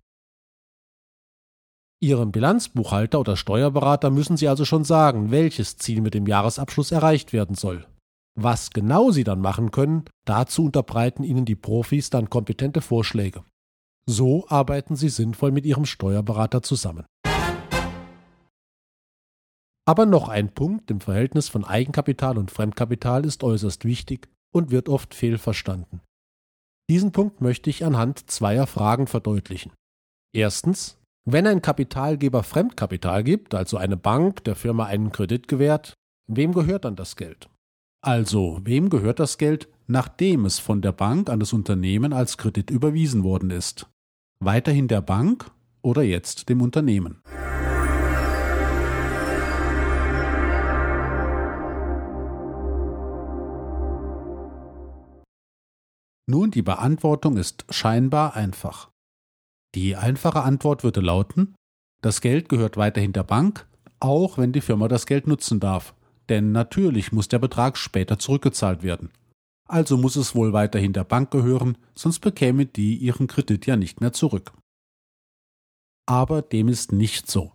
Ihrem 1.99 2.31
Bilanzbuchhalter 2.31 3.19
oder 3.19 3.37
Steuerberater 3.37 4.09
müssen 4.09 4.37
Sie 4.37 4.47
also 4.47 4.65
schon 4.65 4.83
sagen, 4.83 5.29
welches 5.29 5.77
Ziel 5.77 6.01
mit 6.01 6.13
dem 6.13 6.25
Jahresabschluss 6.25 6.91
erreicht 6.91 7.33
werden 7.33 7.55
soll. 7.55 7.85
Was 8.35 8.69
genau 8.71 9.11
Sie 9.11 9.23
dann 9.23 9.41
machen 9.41 9.71
können, 9.71 10.05
dazu 10.25 10.65
unterbreiten 10.65 11.23
Ihnen 11.23 11.45
die 11.45 11.55
Profis 11.55 12.09
dann 12.09 12.29
kompetente 12.29 12.81
Vorschläge. 12.81 13.43
So 14.05 14.47
arbeiten 14.47 14.95
Sie 14.95 15.09
sinnvoll 15.09 15.51
mit 15.51 15.65
Ihrem 15.65 15.85
Steuerberater 15.85 16.61
zusammen. 16.61 17.05
Aber 19.85 20.05
noch 20.05 20.29
ein 20.29 20.53
Punkt 20.53 20.89
im 20.91 21.01
Verhältnis 21.01 21.49
von 21.49 21.65
Eigenkapital 21.65 22.37
und 22.37 22.51
Fremdkapital 22.51 23.25
ist 23.25 23.43
äußerst 23.43 23.83
wichtig 23.83 24.29
und 24.53 24.71
wird 24.71 24.89
oft 24.89 25.13
fehlverstanden. 25.13 26.01
Diesen 26.89 27.11
Punkt 27.11 27.41
möchte 27.41 27.69
ich 27.69 27.83
anhand 27.83 28.29
zweier 28.29 28.67
Fragen 28.67 29.07
verdeutlichen. 29.07 29.73
Erstens, 30.33 30.97
wenn 31.25 31.47
ein 31.47 31.61
Kapitalgeber 31.61 32.43
Fremdkapital 32.43 33.23
gibt, 33.23 33.53
also 33.55 33.77
eine 33.77 33.97
Bank 33.97 34.43
der 34.43 34.55
Firma 34.55 34.85
einen 34.85 35.11
Kredit 35.11 35.47
gewährt, 35.47 35.93
wem 36.27 36.53
gehört 36.53 36.85
dann 36.85 36.95
das 36.95 37.15
Geld? 37.15 37.49
Also, 38.03 38.59
wem 38.63 38.89
gehört 38.89 39.19
das 39.19 39.37
Geld, 39.37 39.67
nachdem 39.85 40.45
es 40.45 40.57
von 40.57 40.81
der 40.81 40.91
Bank 40.91 41.29
an 41.29 41.39
das 41.39 41.53
Unternehmen 41.53 42.13
als 42.13 42.35
Kredit 42.35 42.71
überwiesen 42.71 43.23
worden 43.23 43.51
ist? 43.51 43.91
Weiterhin 44.39 44.87
der 44.87 45.01
Bank 45.01 45.51
oder 45.83 46.01
jetzt 46.01 46.49
dem 46.49 46.63
Unternehmen? 46.63 47.21
Nun, 56.27 56.49
die 56.49 56.63
Beantwortung 56.63 57.37
ist 57.37 57.65
scheinbar 57.69 58.35
einfach. 58.35 58.89
Die 59.75 59.95
einfache 59.95 60.41
Antwort 60.41 60.83
würde 60.83 61.01
lauten, 61.01 61.53
das 62.01 62.21
Geld 62.21 62.49
gehört 62.49 62.77
weiterhin 62.77 63.13
der 63.13 63.23
Bank, 63.23 63.67
auch 63.99 64.39
wenn 64.39 64.53
die 64.53 64.61
Firma 64.61 64.87
das 64.87 65.05
Geld 65.05 65.27
nutzen 65.27 65.59
darf, 65.59 65.93
denn 66.31 66.53
natürlich 66.53 67.11
muss 67.11 67.27
der 67.27 67.39
Betrag 67.39 67.77
später 67.77 68.17
zurückgezahlt 68.17 68.83
werden. 68.83 69.09
Also 69.67 69.97
muss 69.97 70.15
es 70.15 70.33
wohl 70.33 70.53
weiterhin 70.53 70.93
der 70.93 71.03
Bank 71.03 71.29
gehören, 71.29 71.77
sonst 71.93 72.19
bekäme 72.19 72.65
die 72.65 72.95
ihren 72.95 73.27
Kredit 73.27 73.65
ja 73.65 73.75
nicht 73.75 73.99
mehr 73.99 74.13
zurück. 74.13 74.53
Aber 76.07 76.41
dem 76.41 76.69
ist 76.69 76.93
nicht 76.93 77.29
so. 77.29 77.51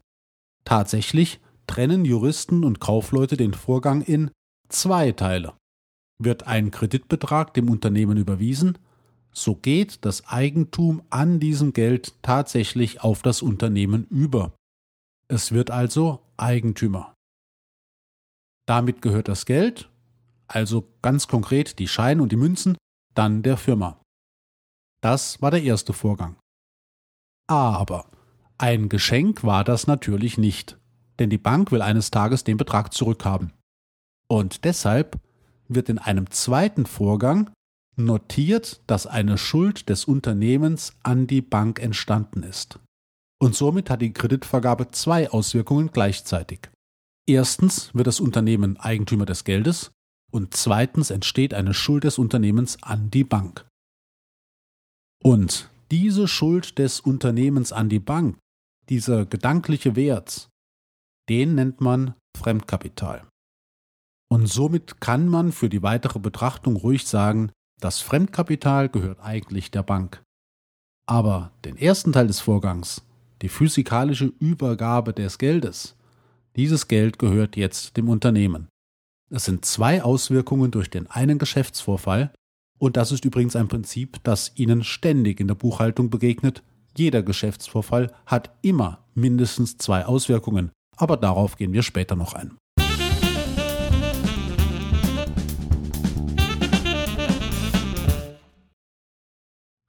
Tatsächlich 0.64 1.40
trennen 1.66 2.04
Juristen 2.04 2.64
und 2.64 2.78
Kaufleute 2.78 3.38
den 3.38 3.54
Vorgang 3.54 4.02
in 4.02 4.30
zwei 4.68 5.12
Teile. 5.12 5.54
Wird 6.18 6.47
ein 6.47 6.71
Kreditbetrag 6.71 7.54
dem 7.54 7.71
Unternehmen 7.71 8.18
überwiesen, 8.18 8.78
so 9.33 9.54
geht 9.54 10.04
das 10.04 10.26
Eigentum 10.28 11.02
an 11.09 11.40
diesem 11.40 11.73
Geld 11.73 12.14
tatsächlich 12.21 13.02
auf 13.02 13.23
das 13.23 13.40
Unternehmen 13.40 14.06
über. 14.11 14.52
Es 15.28 15.52
wird 15.52 15.71
also 15.71 16.21
Eigentümer. 16.37 17.15
Damit 18.66 19.00
gehört 19.00 19.28
das 19.28 19.46
Geld, 19.46 19.88
also 20.49 20.88
ganz 21.02 21.28
konkret 21.28 21.78
die 21.78 21.88
Scheine 21.88 22.23
und 22.23 22.32
die 22.32 22.37
Münzen, 22.37 22.76
dann 23.14 23.42
der 23.42 23.56
Firma. 23.56 24.00
Das 25.02 25.40
war 25.40 25.50
der 25.50 25.62
erste 25.62 25.92
Vorgang. 25.92 26.37
Aber 27.49 28.11
ein 28.58 28.88
Geschenk 28.88 29.44
war 29.44 29.62
das 29.64 29.87
natürlich 29.87 30.37
nicht, 30.37 30.78
denn 31.18 31.30
die 31.30 31.38
Bank 31.38 31.70
will 31.70 31.82
eines 31.82 32.11
Tages 32.11 32.44
den 32.44 32.56
Betrag 32.56 32.92
zurückhaben. 32.92 33.52
Und 34.28 34.64
deshalb 34.64 35.18
wird 35.68 35.88
in 35.88 35.99
einem 35.99 36.30
zweiten 36.30 36.87
Vorgang 36.87 37.50
notiert, 37.96 38.82
dass 38.87 39.06
eine 39.06 39.38
Schuld 39.38 39.88
des 39.88 40.04
Unternehmens 40.04 40.94
an 41.02 41.26
die 41.26 41.42
Bank 41.42 41.80
entstanden 41.80 42.42
ist. 42.42 42.78
Und 43.38 43.54
somit 43.54 43.90
hat 43.90 44.02
die 44.02 44.12
Kreditvergabe 44.12 44.90
zwei 44.90 45.30
Auswirkungen 45.30 45.90
gleichzeitig. 45.92 46.70
Erstens 47.28 47.92
wird 47.92 48.06
das 48.06 48.21
Unternehmen 48.21 48.76
Eigentümer 48.76 49.26
des 49.26 49.42
Geldes 49.42 49.90
und 50.30 50.54
zweitens 50.54 51.11
entsteht 51.11 51.54
eine 51.54 51.75
Schuld 51.75 52.04
des 52.04 52.18
Unternehmens 52.18 52.83
an 52.83 53.11
die 53.11 53.25
Bank. 53.25 53.66
Und 55.23 55.71
diese 55.90 56.28
Schuld 56.28 56.78
des 56.78 57.00
Unternehmens 57.00 57.73
an 57.73 57.88
die 57.88 57.99
Bank, 57.99 58.38
dieser 58.88 59.26
gedankliche 59.26 59.97
Wert, 59.97 60.49
den 61.28 61.56
nennt 61.56 61.80
man 61.80 62.14
Fremdkapital. 62.37 63.26
Und 64.28 64.47
somit 64.47 65.00
kann 65.00 65.28
man 65.28 65.50
für 65.50 65.68
die 65.68 65.83
weitere 65.83 66.18
Betrachtung 66.18 66.76
ruhig 66.76 67.06
sagen, 67.06 67.50
das 67.80 68.00
Fremdkapital 68.00 68.88
gehört 68.88 69.21
eigentlich 69.21 69.71
der 69.71 69.83
Bank. 69.83 70.23
Aber 71.09 71.52
den 71.64 71.76
ersten 71.76 72.12
Teil 72.12 72.26
des 72.26 72.40
Vorgangs, 72.40 73.02
die 73.42 73.49
physikalische 73.49 74.33
Übergabe 74.40 75.12
des 75.12 75.38
Geldes, 75.38 75.96
dieses 76.56 76.88
Geld 76.88 77.18
gehört 77.18 77.56
jetzt 77.56 77.96
dem 77.96 78.08
Unternehmen. 78.08 78.68
Es 79.30 79.44
sind 79.44 79.64
zwei 79.64 80.02
Auswirkungen 80.02 80.70
durch 80.70 80.88
den 80.88 81.06
einen 81.06 81.38
Geschäftsvorfall, 81.38 82.32
und 82.78 82.96
das 82.96 83.12
ist 83.12 83.25
übrigens 83.25 83.56
ein 83.56 83.68
Prinzip, 83.68 84.18
das 84.22 84.52
Ihnen 84.56 84.84
ständig 84.84 85.40
in 85.40 85.48
der 85.48 85.54
Buchhaltung 85.54 86.10
begegnet. 86.10 86.62
Jeder 86.96 87.22
Geschäftsvorfall 87.22 88.12
hat 88.25 88.56
immer 88.62 89.04
mindestens 89.14 89.76
zwei 89.78 90.06
Auswirkungen, 90.06 90.70
aber 90.96 91.16
darauf 91.16 91.56
gehen 91.56 91.72
wir 91.72 91.82
später 91.82 92.16
noch 92.16 92.34
ein. 92.34 92.56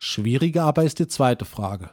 Schwierige 0.02 0.64
aber 0.64 0.84
ist 0.84 1.00
die 1.00 1.08
zweite 1.08 1.46
Frage. 1.46 1.92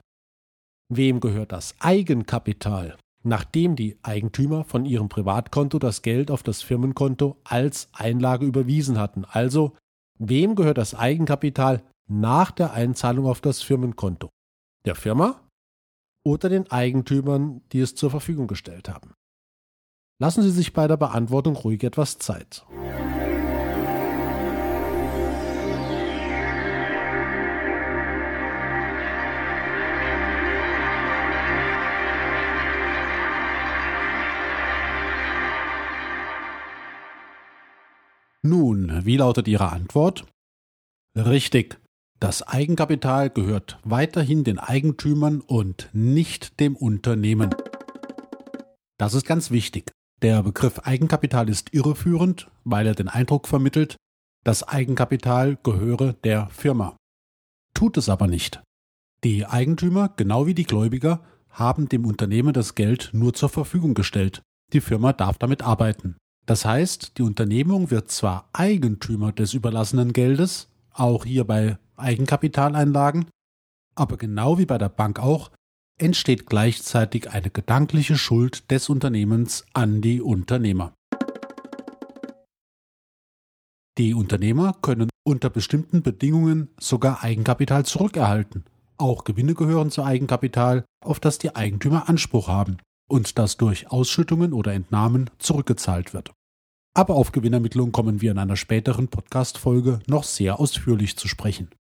Wem 0.89 1.21
gehört 1.21 1.53
das 1.53 1.75
Eigenkapital, 1.81 2.97
nachdem 3.25 3.75
die 3.75 3.99
Eigentümer 4.03 4.65
von 4.65 4.85
ihrem 4.85 5.09
Privatkonto 5.09 5.79
das 5.79 6.03
Geld 6.03 6.31
auf 6.31 6.43
das 6.43 6.63
Firmenkonto 6.63 7.37
als 7.45 7.89
Einlage 7.93 8.47
überwiesen 8.47 8.99
hatten? 8.99 9.25
Also, 9.25 9.75
wem 10.19 10.55
gehört 10.55 10.79
das 10.79 10.95
Eigenkapital 10.95 11.83
nach 12.07 12.51
der 12.51 12.73
Einzahlung 12.73 13.27
auf 13.27 13.41
das 13.41 13.63
Firmenkonto? 13.63 14.31
Der 14.85 14.95
Firma 14.95 15.41
oder 16.25 16.49
den 16.49 16.71
Eigentümern, 16.71 17.63
die 17.73 17.81
es 17.81 17.95
zur 17.95 18.11
Verfügung 18.11 18.47
gestellt 18.47 18.89
haben? 18.89 19.15
Lassen 20.21 20.43
Sie 20.43 20.51
sich 20.51 20.73
bei 20.73 20.87
der 20.87 20.97
Beantwortung 20.97 21.57
ruhig 21.57 21.83
etwas 21.83 22.19
Zeit. 22.19 22.65
Wie 39.05 39.17
lautet 39.17 39.49
Ihre 39.49 39.73
Antwort? 39.73 40.27
Richtig. 41.17 41.81
Das 42.21 42.43
Eigenkapital 42.43 43.31
gehört 43.31 43.79
weiterhin 43.85 44.45
den 44.45 44.59
Eigentümern 44.59 45.41
und 45.41 45.91
nicht 45.93 46.59
dem 46.61 46.77
Unternehmen. 46.77 47.55
Das 48.99 49.15
ist 49.15 49.27
ganz 49.27 49.51
wichtig. 49.51 49.93
Der 50.23 50.43
Begriff 50.43 50.79
Eigenkapital 50.79 51.49
ist 51.49 51.75
irreführend, 51.75 52.51
weil 52.65 52.87
er 52.87 52.95
den 52.95 53.09
Eindruck 53.09 53.49
vermittelt, 53.49 53.97
das 54.45 54.63
Eigenkapital 54.63 55.59
gehöre 55.63 56.13
der 56.13 56.49
Firma. 56.49 56.97
Tut 57.75 57.97
es 57.97 58.09
aber 58.09 58.27
nicht. 58.27 58.63
Die 59.25 59.47
Eigentümer, 59.47 60.13
genau 60.17 60.47
wie 60.47 60.55
die 60.55 60.65
Gläubiger, 60.65 61.25
haben 61.49 61.89
dem 61.89 62.07
Unternehmen 62.07 62.53
das 62.53 62.75
Geld 62.75 63.11
nur 63.13 63.33
zur 63.35 63.49
Verfügung 63.49 63.95
gestellt. 63.95 64.43
Die 64.73 64.81
Firma 64.81 65.13
darf 65.13 65.39
damit 65.39 65.63
arbeiten. 65.63 66.17
Das 66.47 66.65
heißt, 66.65 67.17
die 67.17 67.23
Unternehmung 67.23 67.91
wird 67.91 68.11
zwar 68.11 68.49
Eigentümer 68.53 69.33
des 69.33 69.55
überlassenen 69.55 70.13
Geldes, 70.13 70.69
auch 70.93 71.25
hier 71.25 71.45
bei 71.45 71.79
Eigenkapitaleinlagen, 71.97 73.27
aber 73.95 74.17
genau 74.17 74.59
wie 74.59 74.67
bei 74.67 74.77
der 74.77 74.91
Bank 74.91 75.19
auch, 75.19 75.51
entsteht 75.99 76.47
gleichzeitig 76.47 77.31
eine 77.31 77.51
gedankliche 77.51 78.19
Schuld 78.19 78.71
des 78.71 78.89
Unternehmens 78.89 79.65
an 79.73 80.03
die 80.03 80.21
Unternehmer. 80.21 80.93
Die 83.97 84.13
Unternehmer 84.13 84.77
können 84.83 85.09
unter 85.25 85.51
bestimmten 85.51 86.03
Bedingungen 86.03 86.69
sogar 86.79 87.23
Eigenkapital 87.23 87.87
zurückerhalten. 87.87 88.65
Auch 88.99 89.25
Gewinne 89.25 89.55
gehören 89.55 89.91
zu 89.91 90.03
Eigenkapital, 90.03 90.85
auf 91.03 91.21
das 91.21 91.39
die 91.39 91.55
Eigentümer 91.55 92.09
Anspruch 92.09 92.49
haben 92.49 92.79
und 93.09 93.39
das 93.39 93.57
durch 93.57 93.91
Ausschüttungen 93.91 94.53
oder 94.53 94.73
Entnahmen 94.73 95.31
zurückgezahlt 95.39 96.15
wird. 96.15 96.33
Aber 96.95 97.17
auf 97.17 97.33
Gewinnermittlung 97.33 97.93
kommen 97.93 98.21
wir 98.21 98.31
in 98.31 98.39
einer 98.39 98.57
späteren 98.57 99.09
Podcast-Folge 99.09 100.01
noch 100.07 100.25
sehr 100.25 100.61
ausführlich 100.61 101.17
zu 101.17 101.27
sprechen. 101.27 101.71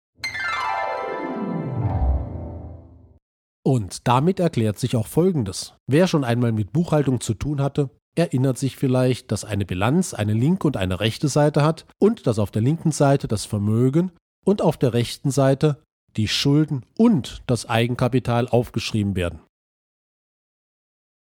Und 3.66 4.06
damit 4.06 4.40
erklärt 4.40 4.78
sich 4.78 4.96
auch 4.96 5.06
Folgendes. 5.06 5.74
Wer 5.86 6.06
schon 6.06 6.24
einmal 6.24 6.52
mit 6.52 6.72
Buchhaltung 6.72 7.20
zu 7.20 7.32
tun 7.32 7.62
hatte, 7.62 7.90
erinnert 8.14 8.58
sich 8.58 8.76
vielleicht, 8.76 9.32
dass 9.32 9.44
eine 9.44 9.64
Bilanz 9.64 10.14
eine 10.14 10.34
linke 10.34 10.66
und 10.66 10.76
eine 10.76 11.00
rechte 11.00 11.28
Seite 11.28 11.62
hat 11.62 11.86
und 11.98 12.26
dass 12.26 12.38
auf 12.38 12.50
der 12.50 12.62
linken 12.62 12.92
Seite 12.92 13.26
das 13.26 13.44
Vermögen 13.44 14.12
und 14.44 14.62
auf 14.62 14.76
der 14.76 14.92
rechten 14.92 15.30
Seite 15.30 15.82
die 16.16 16.28
Schulden 16.28 16.84
und 16.98 17.42
das 17.46 17.68
Eigenkapital 17.68 18.48
aufgeschrieben 18.48 19.16
werden. 19.16 19.40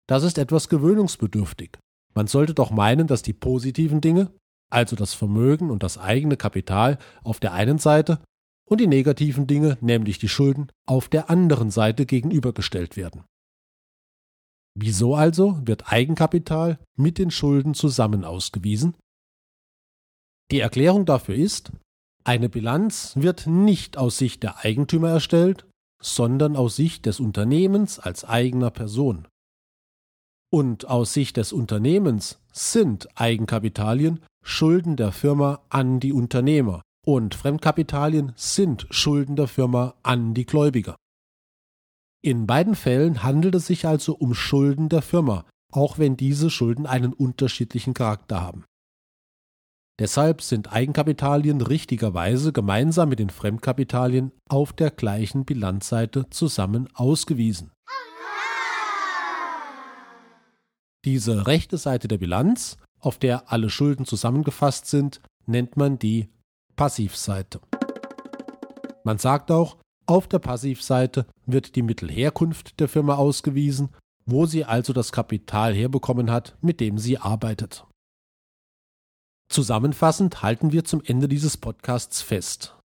Das 0.09 0.25
ist 0.25 0.39
etwas 0.39 0.69
gewöhnungsbedürftig. 0.69 1.79
Man 2.15 2.27
sollte 2.27 2.55
doch 2.55 2.71
meinen, 2.71 3.07
dass 3.07 3.23
die 3.23 3.35
positiven 3.35 4.01
Dinge, 4.01 4.33
also 4.71 4.97
das 4.97 5.15
Vermögen 5.15 5.71
und 5.71 5.83
das 5.83 5.99
eigene 5.99 6.37
Kapital 6.37 6.99
auf 7.23 7.41
der 7.41 7.53
einen 7.53 7.79
Seite 7.79 8.21
und 8.69 8.81
die 8.81 8.87
negativen 8.87 9.47
Dinge, 9.47 9.79
nämlich 9.81 10.19
die 10.19 10.29
Schulden, 10.29 10.73
auf 10.87 11.09
der 11.09 11.31
anderen 11.31 11.71
Seite 11.71 12.07
gegenübergestellt 12.07 12.97
werden. 12.97 13.25
Wieso 14.75 15.15
also 15.15 15.59
wird 15.65 15.93
Eigenkapital 15.93 16.79
mit 16.97 17.19
den 17.19 17.31
Schulden 17.31 17.75
zusammen 17.75 18.25
ausgewiesen? 18.25 18.95
Die 20.51 20.61
Erklärung 20.61 21.05
dafür 21.05 21.35
ist, 21.35 21.73
eine 22.25 22.49
Bilanz 22.49 23.15
wird 23.17 23.47
nicht 23.47 23.99
aus 23.99 24.19
Sicht 24.19 24.43
der 24.43 24.59
Eigentümer 24.59 25.11
erstellt, 25.11 25.67
sondern 26.01 26.57
aus 26.57 26.77
Sicht 26.77 27.07
des 27.07 27.21
Unternehmens 27.21 27.99
als 27.99 28.25
eigener 28.25 28.71
Person. 28.71 29.27
Und 30.51 30.87
aus 30.89 31.13
Sicht 31.13 31.37
des 31.37 31.53
Unternehmens 31.53 32.39
sind 32.53 33.09
Eigenkapitalien 33.15 34.21
Schulden 34.43 34.97
der 34.97 35.13
Firma 35.13 35.61
an 35.69 36.01
die 36.01 36.13
Unternehmer 36.13 36.83
und 37.05 37.35
Fremdkapitalien 37.35 38.33
sind 38.35 38.87
Schulden 38.91 39.37
der 39.37 39.47
Firma 39.47 39.95
an 40.03 40.33
die 40.35 40.47
Gläubiger. 40.47 40.97
In 42.23 42.47
beiden 42.47 42.75
Fällen 42.75 43.23
handelt 43.23 43.55
es 43.55 43.67
sich 43.67 43.87
also 43.87 44.15
um 44.15 44.35
Schulden 44.35 44.89
der 44.89 45.03
Firma, 45.03 45.45
auch 45.73 45.99
wenn 45.99 46.17
diese 46.17 46.51
Schulden 46.51 46.87
einen 46.87 47.13
unterschiedlichen 47.13 47.95
Charakter 47.95 48.41
haben. 48.41 48.65
Deshalb 49.99 50.43
sind 50.43 50.73
Eigenkapitalien 50.73 51.61
richtigerweise 51.61 52.53
gemeinsam 52.53 53.09
mit 53.09 53.19
den 53.19 53.31
Fremdkapitalien 53.31 54.33
auf 54.49 54.73
der 54.73 54.91
gleichen 54.91 55.45
Bilanzseite 55.45 56.31
zusammen 56.31 56.89
ausgewiesen. 56.95 57.73
Diese 61.09 61.47
rechte 61.47 61.79
Seite 61.79 62.07
der 62.07 62.19
Bilanz, 62.19 62.77
auf 63.01 63.17
der 63.17 63.51
alle 63.51 63.71
Schulden 63.71 64.05
zusammengefasst 64.05 64.89
sind, 64.89 65.23
nennt 65.47 65.79
man 65.79 65.99
die 65.99 66.29
Passivseite. 66.77 67.63
Man 69.05 69.17
sagt 69.17 69.51
auch, 69.51 69.79
auf 70.05 70.29
der 70.29 70.39
Passivseite 70.39 71.25
wird 71.47 71.77
die 71.77 71.83
Mittelherkunft 71.83 72.79
der 72.79 72.89
Firma 72.89 73.15
ausgewiesen, 73.15 73.89
wo 74.27 74.45
sie 74.45 74.67
also 74.67 74.93
das 74.93 75.11
Kapital 75.11 75.75
herbekommen 75.75 76.31
hat, 76.31 76.59
mit 76.61 76.79
dem 76.79 76.99
sie 76.99 77.17
arbeitet. 77.17 77.87
Zusammenfassend 79.49 80.43
halten 80.43 80.73
wir 80.73 80.85
zum 80.85 81.03
Ende 81.03 81.27
dieses 81.27 81.57
Podcasts 81.57 82.21
fest. 82.21 82.78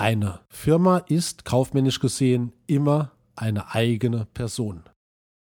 Eine 0.00 0.38
Firma 0.48 0.98
ist 0.98 1.44
kaufmännisch 1.44 1.98
gesehen 1.98 2.52
immer 2.68 3.10
eine 3.34 3.74
eigene 3.74 4.26
Person. 4.26 4.84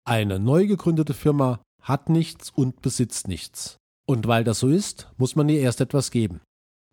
Eine 0.07 0.39
neu 0.39 0.69
gegründete 0.69 1.13
Firma 1.13 1.59
hat 1.83 2.09
nichts 2.09 2.51
und 2.51 2.81
besitzt 2.81 3.27
nichts. 3.27 3.79
Und 4.07 4.29
weil 4.29 4.45
das 4.45 4.61
so 4.61 4.69
ist, 4.69 5.11
muss 5.17 5.35
man 5.35 5.49
ihr 5.49 5.59
erst 5.59 5.81
etwas 5.81 6.13
geben. 6.13 6.41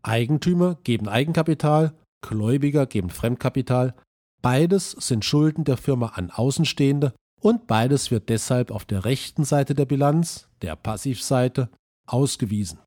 Eigentümer 0.01 0.79
geben 0.83 1.07
Eigenkapital, 1.07 1.93
Gläubiger 2.27 2.87
geben 2.87 3.11
Fremdkapital, 3.11 3.93
beides 4.41 4.93
sind 4.93 5.23
Schulden 5.23 5.63
der 5.63 5.77
Firma 5.77 6.07
an 6.15 6.31
Außenstehende 6.31 7.13
und 7.39 7.67
beides 7.67 8.09
wird 8.09 8.29
deshalb 8.29 8.71
auf 8.71 8.85
der 8.85 9.05
rechten 9.05 9.43
Seite 9.43 9.75
der 9.75 9.85
Bilanz, 9.85 10.49
der 10.63 10.75
Passivseite, 10.75 11.69
ausgewiesen. 12.07 12.79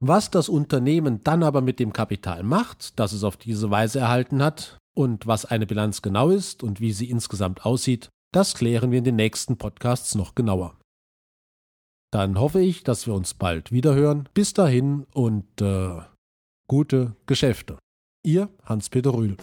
Was 0.00 0.30
das 0.30 0.48
Unternehmen 0.48 1.22
dann 1.24 1.42
aber 1.42 1.60
mit 1.60 1.80
dem 1.80 1.92
Kapital 1.92 2.42
macht, 2.42 2.98
das 2.98 3.12
es 3.12 3.24
auf 3.24 3.36
diese 3.36 3.70
Weise 3.70 3.98
erhalten 3.98 4.42
hat, 4.42 4.78
und 4.98 5.28
was 5.28 5.44
eine 5.44 5.64
Bilanz 5.64 6.02
genau 6.02 6.28
ist 6.28 6.64
und 6.64 6.80
wie 6.80 6.92
sie 6.92 7.08
insgesamt 7.08 7.64
aussieht, 7.64 8.10
das 8.32 8.54
klären 8.54 8.90
wir 8.90 8.98
in 8.98 9.04
den 9.04 9.14
nächsten 9.14 9.56
Podcasts 9.56 10.16
noch 10.16 10.34
genauer. 10.34 10.76
Dann 12.10 12.38
hoffe 12.40 12.60
ich, 12.60 12.82
dass 12.82 13.06
wir 13.06 13.14
uns 13.14 13.34
bald 13.34 13.70
wiederhören. 13.70 14.28
Bis 14.34 14.54
dahin 14.54 15.06
und 15.14 15.60
äh, 15.60 16.00
gute 16.68 17.14
Geschäfte. 17.26 17.78
Ihr 18.24 18.48
Hans-Peter 18.64 19.14
Rühl. 19.14 19.36